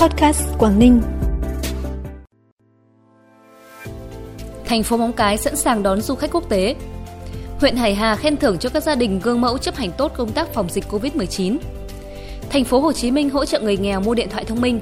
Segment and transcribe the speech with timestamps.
[0.00, 1.00] Podcast Quảng Ninh.
[4.64, 6.76] Thành phố Móng Cái sẵn sàng đón du khách quốc tế.
[7.60, 10.32] Huyện Hải Hà khen thưởng cho các gia đình gương mẫu chấp hành tốt công
[10.32, 11.56] tác phòng dịch Covid-19.
[12.50, 14.80] Thành phố Hồ Chí Minh hỗ trợ người nghèo mua điện thoại thông minh.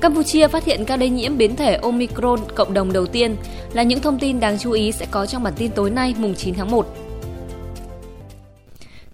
[0.00, 3.36] Campuchia phát hiện ca lây nhiễm biến thể Omicron cộng đồng đầu tiên
[3.72, 6.34] là những thông tin đáng chú ý sẽ có trong bản tin tối nay, mùng
[6.34, 6.86] 9 tháng 1.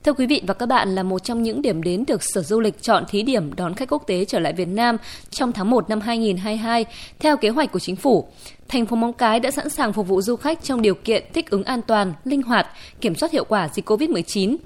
[0.06, 2.60] Thưa quý vị và các bạn, là một trong những điểm đến được Sở Du
[2.60, 4.96] lịch chọn thí điểm đón khách quốc tế trở lại Việt Nam
[5.30, 6.84] trong tháng 1 năm 2022
[7.18, 8.28] theo kế hoạch của chính phủ.
[8.68, 11.50] Thành phố Móng Cái đã sẵn sàng phục vụ du khách trong điều kiện thích
[11.50, 12.66] ứng an toàn, linh hoạt,
[13.00, 14.56] kiểm soát hiệu quả dịch COVID-19.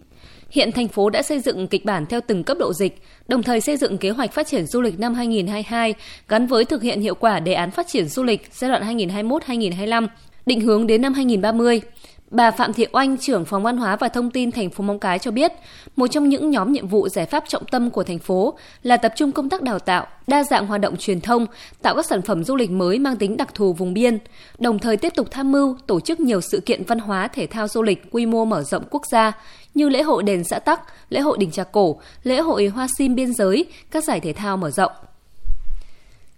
[0.50, 3.60] Hiện thành phố đã xây dựng kịch bản theo từng cấp độ dịch, đồng thời
[3.60, 5.94] xây dựng kế hoạch phát triển du lịch năm 2022
[6.28, 10.06] gắn với thực hiện hiệu quả đề án phát triển du lịch giai đoạn 2021-2025,
[10.46, 11.80] định hướng đến năm 2030.
[12.30, 15.18] Bà Phạm Thị Oanh, trưởng phòng văn hóa và thông tin thành phố Móng Cái
[15.18, 15.52] cho biết,
[15.96, 19.12] một trong những nhóm nhiệm vụ giải pháp trọng tâm của thành phố là tập
[19.16, 21.46] trung công tác đào tạo, đa dạng hoạt động truyền thông,
[21.82, 24.18] tạo các sản phẩm du lịch mới mang tính đặc thù vùng biên,
[24.58, 27.68] đồng thời tiếp tục tham mưu tổ chức nhiều sự kiện văn hóa thể thao
[27.68, 29.32] du lịch quy mô mở rộng quốc gia
[29.74, 33.14] như lễ hội đền xã Tắc, lễ hội đình Trà Cổ, lễ hội hoa sim
[33.14, 34.92] biên giới, các giải thể thao mở rộng.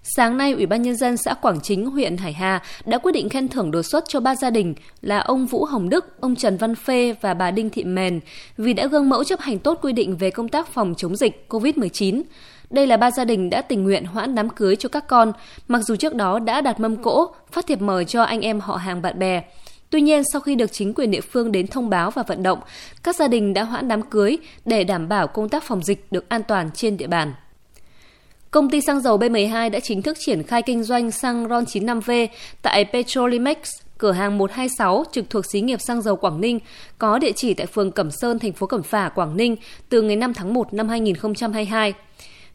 [0.04, 3.28] Sáng nay, Ủy ban Nhân dân xã Quảng Chính, huyện Hải Hà đã quyết định
[3.28, 6.56] khen thưởng đột xuất cho ba gia đình là ông Vũ Hồng Đức, ông Trần
[6.56, 8.20] Văn Phê và bà Đinh Thị Mền
[8.56, 11.46] vì đã gương mẫu chấp hành tốt quy định về công tác phòng chống dịch
[11.48, 12.22] COVID-19.
[12.70, 15.32] Đây là ba gia đình đã tình nguyện hoãn đám cưới cho các con,
[15.68, 18.76] mặc dù trước đó đã đặt mâm cỗ, phát thiệp mời cho anh em họ
[18.76, 19.42] hàng bạn bè.
[19.90, 22.58] Tuy nhiên, sau khi được chính quyền địa phương đến thông báo và vận động,
[23.02, 26.28] các gia đình đã hoãn đám cưới để đảm bảo công tác phòng dịch được
[26.28, 27.32] an toàn trên địa bàn.
[28.52, 32.26] Công ty xăng dầu B12 đã chính thức triển khai kinh doanh xăng RON 95V
[32.62, 33.56] tại Petrolimex,
[33.98, 36.58] cửa hàng 126 trực thuộc xí nghiệp xăng dầu Quảng Ninh,
[36.98, 39.56] có địa chỉ tại phường Cẩm Sơn, thành phố Cẩm Phả, Quảng Ninh
[39.88, 41.94] từ ngày 5 tháng 1 năm 2022.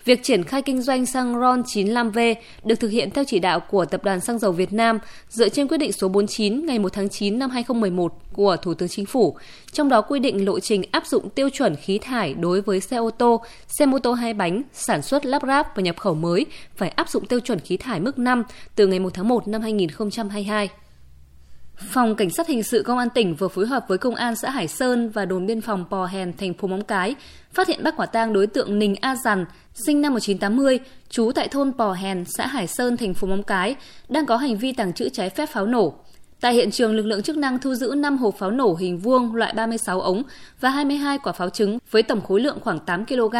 [0.08, 3.86] Việc triển khai kinh doanh xăng RON 95V được thực hiện theo chỉ đạo của
[3.86, 7.09] Tập đoàn Xăng dầu Việt Nam dựa trên quyết định số 49 ngày 1 tháng
[7.09, 9.38] 9 năm 2011 của Thủ tướng Chính phủ,
[9.72, 12.97] trong đó quy định lộ trình áp dụng tiêu chuẩn khí thải đối với xe
[12.97, 16.45] ô tô, xe mô tô hai bánh, sản xuất lắp ráp và nhập khẩu mới
[16.75, 18.44] phải áp dụng tiêu chuẩn khí thải mức 5
[18.75, 20.69] từ ngày 1 tháng 1 năm 2022.
[21.77, 24.49] Phòng Cảnh sát Hình sự Công an tỉnh vừa phối hợp với Công an xã
[24.49, 27.15] Hải Sơn và đồn biên phòng Pò Hèn, thành phố Móng Cái,
[27.53, 30.79] phát hiện bắt quả tang đối tượng Ninh A Dằn, sinh năm 1980,
[31.09, 33.75] trú tại thôn Pò Hèn, xã Hải Sơn, thành phố Móng Cái,
[34.09, 35.93] đang có hành vi tàng trữ trái phép pháo nổ.
[36.41, 39.35] Tại hiện trường, lực lượng chức năng thu giữ 5 hộp pháo nổ hình vuông
[39.35, 40.23] loại 36 ống
[40.59, 43.35] và 22 quả pháo trứng với tổng khối lượng khoảng 8 kg.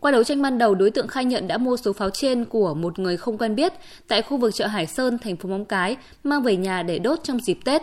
[0.00, 2.74] Qua đấu tranh ban đầu, đối tượng khai nhận đã mua số pháo trên của
[2.74, 3.72] một người không quen biết
[4.08, 7.18] tại khu vực chợ Hải Sơn, thành phố Móng Cái, mang về nhà để đốt
[7.22, 7.82] trong dịp Tết.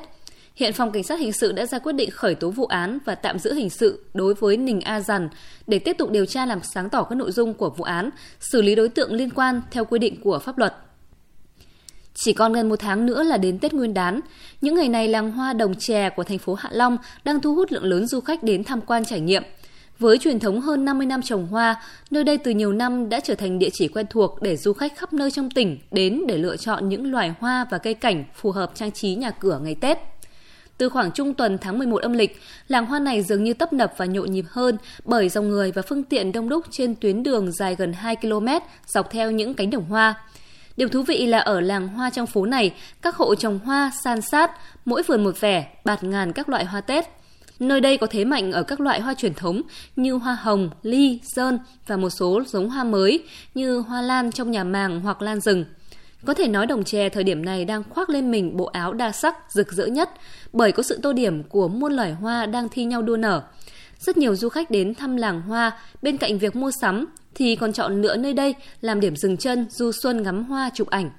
[0.55, 3.15] Hiện Phòng Cảnh sát Hình sự đã ra quyết định khởi tố vụ án và
[3.15, 5.29] tạm giữ hình sự đối với Ninh A Dằn
[5.67, 8.61] để tiếp tục điều tra làm sáng tỏ các nội dung của vụ án, xử
[8.61, 10.73] lý đối tượng liên quan theo quy định của pháp luật.
[12.13, 14.19] Chỉ còn gần một tháng nữa là đến Tết Nguyên đán.
[14.61, 17.71] Những ngày này làng hoa đồng chè của thành phố Hạ Long đang thu hút
[17.71, 19.43] lượng lớn du khách đến tham quan trải nghiệm–
[19.99, 21.81] với truyền thống hơn 50 năm trồng hoa,
[22.11, 24.97] nơi đây từ nhiều năm đã trở thành địa chỉ quen thuộc để du khách
[24.97, 28.51] khắp nơi trong tỉnh đến để lựa chọn những loài hoa và cây cảnh phù
[28.51, 29.97] hợp trang trí nhà cửa ngày Tết.
[30.77, 33.93] Từ khoảng trung tuần tháng 11 âm lịch, làng hoa này dường như tấp nập
[33.97, 37.51] và nhộn nhịp hơn bởi dòng người và phương tiện đông đúc trên tuyến đường
[37.51, 38.47] dài gần 2 km
[38.87, 40.15] dọc theo những cánh đồng hoa.
[40.77, 44.21] Điều thú vị là ở làng hoa trong phố này, các hộ trồng hoa san
[44.21, 44.51] sát,
[44.85, 47.16] mỗi vườn một vẻ, bạt ngàn các loại hoa Tết.
[47.59, 49.61] Nơi đây có thế mạnh ở các loại hoa truyền thống
[49.95, 53.23] như hoa hồng, ly, sơn và một số giống hoa mới
[53.55, 55.65] như hoa lan trong nhà màng hoặc lan rừng.
[56.25, 59.11] Có thể nói đồng chè thời điểm này đang khoác lên mình bộ áo đa
[59.11, 60.09] sắc rực rỡ nhất
[60.53, 63.41] bởi có sự tô điểm của muôn loài hoa đang thi nhau đua nở.
[63.99, 67.73] Rất nhiều du khách đến thăm làng hoa bên cạnh việc mua sắm thì còn
[67.73, 71.09] chọn lựa nơi đây làm điểm dừng chân du xuân ngắm hoa chụp ảnh.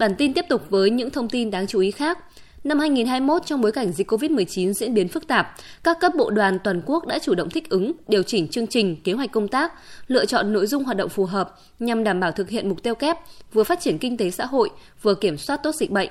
[0.00, 2.18] Bản tin tiếp tục với những thông tin đáng chú ý khác.
[2.64, 6.58] Năm 2021, trong bối cảnh dịch COVID-19 diễn biến phức tạp, các cấp bộ đoàn
[6.64, 9.72] toàn quốc đã chủ động thích ứng, điều chỉnh chương trình, kế hoạch công tác,
[10.06, 12.94] lựa chọn nội dung hoạt động phù hợp nhằm đảm bảo thực hiện mục tiêu
[12.94, 13.16] kép,
[13.52, 14.70] vừa phát triển kinh tế xã hội,
[15.02, 16.08] vừa kiểm soát tốt dịch bệnh.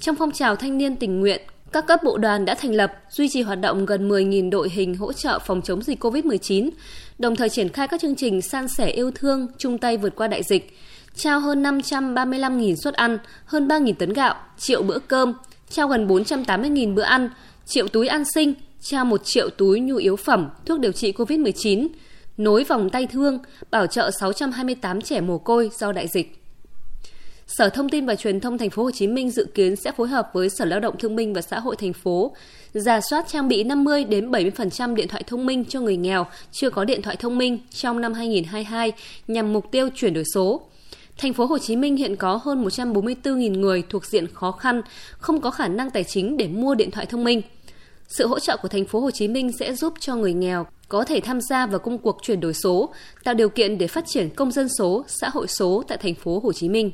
[0.00, 1.40] Trong phong trào thanh niên tình nguyện,
[1.72, 4.94] các cấp bộ đoàn đã thành lập, duy trì hoạt động gần 10.000 đội hình
[4.94, 6.70] hỗ trợ phòng chống dịch COVID-19,
[7.18, 10.28] đồng thời triển khai các chương trình san sẻ yêu thương, chung tay vượt qua
[10.28, 10.78] đại dịch,
[11.18, 15.32] trao hơn 535.000 suất ăn, hơn 3.000 tấn gạo, triệu bữa cơm,
[15.70, 17.30] trao gần 480.000 bữa ăn,
[17.66, 21.88] triệu túi an sinh, trao 1 triệu túi nhu yếu phẩm, thuốc điều trị COVID-19,
[22.36, 23.38] nối vòng tay thương,
[23.70, 26.34] bảo trợ 628 trẻ mồ côi do đại dịch.
[27.46, 30.08] Sở Thông tin và Truyền thông Thành phố Hồ Chí Minh dự kiến sẽ phối
[30.08, 32.32] hợp với Sở Lao động Thương binh và Xã hội thành phố
[32.72, 36.70] giả soát trang bị 50 đến 70% điện thoại thông minh cho người nghèo chưa
[36.70, 38.92] có điện thoại thông minh trong năm 2022
[39.28, 40.67] nhằm mục tiêu chuyển đổi số.
[41.18, 44.82] Thành phố Hồ Chí Minh hiện có hơn 144.000 người thuộc diện khó khăn,
[45.18, 47.42] không có khả năng tài chính để mua điện thoại thông minh.
[48.08, 51.04] Sự hỗ trợ của thành phố Hồ Chí Minh sẽ giúp cho người nghèo có
[51.04, 52.94] thể tham gia vào công cuộc chuyển đổi số,
[53.24, 56.40] tạo điều kiện để phát triển công dân số, xã hội số tại thành phố
[56.44, 56.90] Hồ Chí Minh.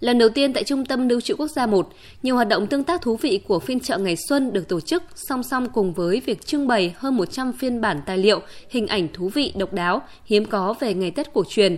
[0.00, 1.88] Lần đầu tiên tại Trung tâm Lưu trữ Quốc gia 1,
[2.22, 5.02] nhiều hoạt động tương tác thú vị của phiên chợ ngày xuân được tổ chức
[5.14, 8.40] song song cùng với việc trưng bày hơn 100 phiên bản tài liệu,
[8.70, 11.76] hình ảnh thú vị, độc đáo, hiếm có về ngày Tết cổ truyền.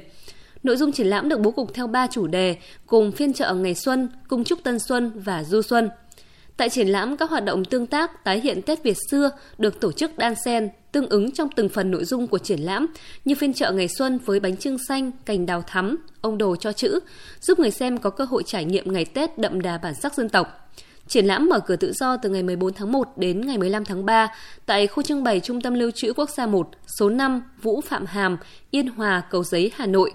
[0.64, 2.56] Nội dung triển lãm được bố cục theo 3 chủ đề,
[2.86, 5.90] cùng phiên chợ ngày xuân, cung trúc tân xuân và du xuân.
[6.56, 9.92] Tại triển lãm, các hoạt động tương tác tái hiện Tết Việt xưa được tổ
[9.92, 12.86] chức đan xen, tương ứng trong từng phần nội dung của triển lãm,
[13.24, 16.72] như phiên chợ ngày xuân với bánh trưng xanh, cành đào thắm, ông đồ cho
[16.72, 17.00] chữ,
[17.40, 20.28] giúp người xem có cơ hội trải nghiệm ngày Tết đậm đà bản sắc dân
[20.28, 20.70] tộc.
[21.08, 24.04] Triển lãm mở cửa tự do từ ngày 14 tháng 1 đến ngày 15 tháng
[24.04, 24.34] 3
[24.66, 26.68] tại khu trưng bày Trung tâm Lưu trữ Quốc gia 1,
[26.98, 28.36] số 5, Vũ Phạm Hàm,
[28.70, 30.12] Yên Hòa, Cầu Giấy, Hà Nội.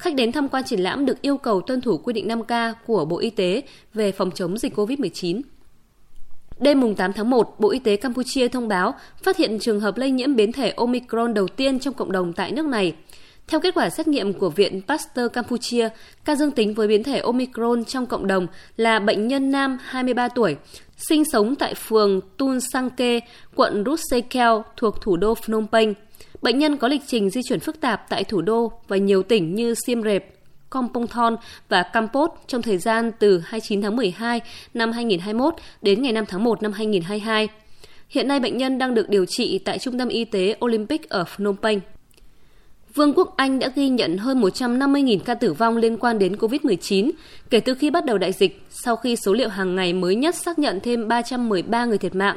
[0.00, 3.04] Khách đến tham quan triển lãm được yêu cầu tuân thủ quy định 5K của
[3.04, 3.62] Bộ Y tế
[3.94, 5.40] về phòng chống dịch COVID-19.
[6.58, 9.96] Đêm mùng 8 tháng 1, Bộ Y tế Campuchia thông báo phát hiện trường hợp
[9.96, 12.94] lây nhiễm biến thể Omicron đầu tiên trong cộng đồng tại nước này.
[13.48, 15.88] Theo kết quả xét nghiệm của Viện Pasteur Campuchia,
[16.24, 20.28] ca dương tính với biến thể Omicron trong cộng đồng là bệnh nhân nam 23
[20.28, 20.56] tuổi,
[20.96, 23.20] sinh sống tại phường Tun Sangke,
[23.54, 25.94] quận Rusekeo thuộc thủ đô Phnom Penh.
[26.42, 29.54] Bệnh nhân có lịch trình di chuyển phức tạp tại thủ đô và nhiều tỉnh
[29.54, 30.22] như Siem Reap,
[30.70, 31.36] Kompong Thon
[31.68, 34.40] và Kampot trong thời gian từ 29 tháng 12
[34.74, 37.48] năm 2021 đến ngày 5 tháng 1 năm 2022.
[38.08, 41.24] Hiện nay bệnh nhân đang được điều trị tại Trung tâm Y tế Olympic ở
[41.24, 41.80] Phnom Penh.
[42.94, 47.10] Vương quốc Anh đã ghi nhận hơn 150.000 ca tử vong liên quan đến COVID-19
[47.50, 50.34] kể từ khi bắt đầu đại dịch, sau khi số liệu hàng ngày mới nhất
[50.34, 52.36] xác nhận thêm 313 người thiệt mạng.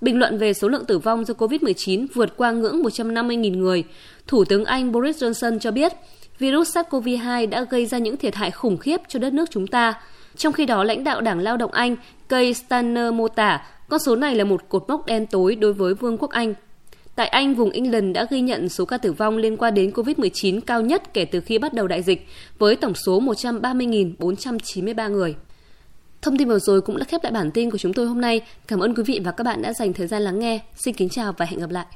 [0.00, 3.84] Bình luận về số lượng tử vong do COVID-19 vượt qua ngưỡng 150.000 người,
[4.26, 5.92] Thủ tướng Anh Boris Johnson cho biết
[6.38, 9.94] virus SARS-CoV-2 đã gây ra những thiệt hại khủng khiếp cho đất nước chúng ta.
[10.36, 11.96] Trong khi đó, lãnh đạo Đảng Lao động Anh
[12.28, 15.94] Keir Starmer mô tả con số này là một cột mốc đen tối đối với
[15.94, 16.54] Vương quốc Anh.
[17.16, 20.60] Tại Anh, vùng England đã ghi nhận số ca tử vong liên quan đến COVID-19
[20.60, 22.26] cao nhất kể từ khi bắt đầu đại dịch,
[22.58, 25.34] với tổng số 130.493 người.
[26.22, 28.40] Thông tin vừa rồi cũng đã khép lại bản tin của chúng tôi hôm nay.
[28.66, 30.60] Cảm ơn quý vị và các bạn đã dành thời gian lắng nghe.
[30.76, 31.86] Xin kính chào và hẹn gặp lại.